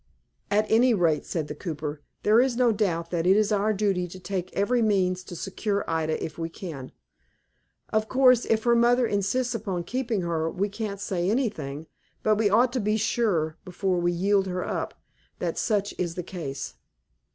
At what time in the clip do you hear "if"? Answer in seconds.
6.25-6.39, 8.45-8.63